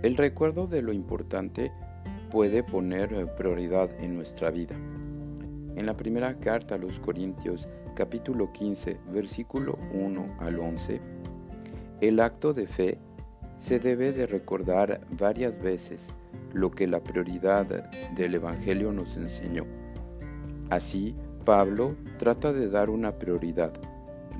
[0.00, 1.72] El recuerdo de lo importante
[2.30, 4.76] puede poner eh, prioridad en nuestra vida.
[5.74, 7.66] En la primera carta a los Corintios,
[7.96, 11.00] capítulo 15, versículo 1 al 11,
[12.00, 12.98] el acto de fe
[13.58, 16.14] se debe de recordar varias veces
[16.52, 17.66] lo que la prioridad
[18.14, 19.66] del Evangelio nos enseñó.
[20.70, 23.72] Así, Pablo trata de dar una prioridad,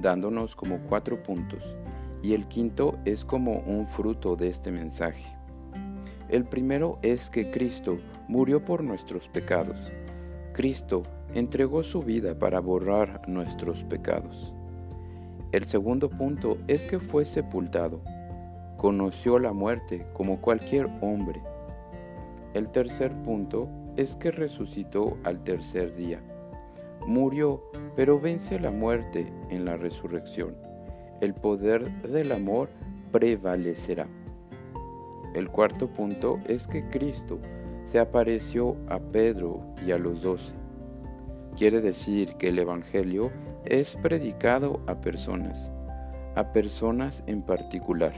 [0.00, 1.74] dándonos como cuatro puntos,
[2.22, 5.37] y el quinto es como un fruto de este mensaje.
[6.28, 9.90] El primero es que Cristo murió por nuestros pecados.
[10.52, 14.52] Cristo entregó su vida para borrar nuestros pecados.
[15.52, 18.02] El segundo punto es que fue sepultado.
[18.76, 21.40] Conoció la muerte como cualquier hombre.
[22.52, 26.20] El tercer punto es que resucitó al tercer día.
[27.06, 27.62] Murió,
[27.96, 30.54] pero vence la muerte en la resurrección.
[31.22, 32.68] El poder del amor
[33.10, 34.06] prevalecerá.
[35.38, 37.38] El cuarto punto es que Cristo
[37.84, 40.52] se apareció a Pedro y a los doce.
[41.56, 43.30] Quiere decir que el Evangelio
[43.64, 45.70] es predicado a personas,
[46.34, 48.14] a personas en particular.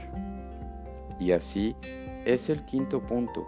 [1.19, 1.75] Y así
[2.25, 3.45] es el quinto punto.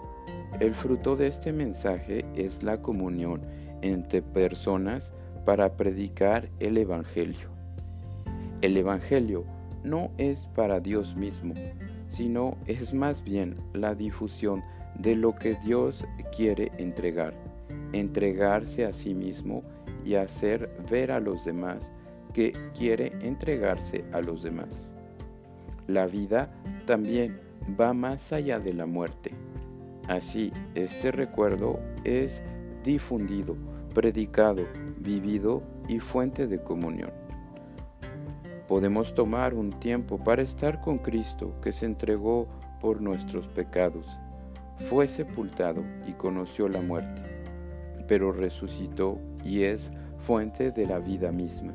[0.60, 3.42] El fruto de este mensaje es la comunión
[3.82, 5.14] entre personas
[5.46, 7.50] para predicar el Evangelio.
[8.62, 9.46] El Evangelio
[9.84, 11.56] no es para Dios mismo,
[12.14, 14.64] sino es más bien la difusión
[15.00, 17.34] de lo que Dios quiere entregar,
[17.92, 19.64] entregarse a sí mismo
[20.06, 21.92] y hacer ver a los demás
[22.32, 24.94] que quiere entregarse a los demás.
[25.88, 26.54] La vida
[26.86, 27.40] también
[27.80, 29.32] va más allá de la muerte.
[30.08, 32.44] Así, este recuerdo es
[32.84, 33.56] difundido,
[33.96, 34.68] predicado,
[35.00, 37.23] vivido y fuente de comunión
[38.74, 42.48] podemos tomar un tiempo para estar con Cristo que se entregó
[42.82, 44.08] por nuestros pecados,
[44.78, 47.22] fue sepultado y conoció la muerte,
[48.08, 51.72] pero resucitó y es fuente de la vida misma.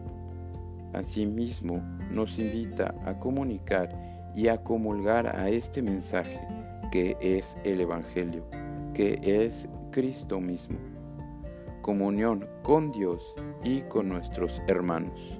[0.92, 6.40] Asimismo, nos invita a comunicar y a comulgar a este mensaje
[6.90, 8.44] que es el Evangelio,
[8.92, 10.78] que es Cristo mismo.
[11.80, 15.38] Comunión con Dios y con nuestros hermanos.